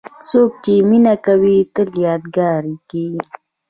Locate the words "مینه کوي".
0.89-1.57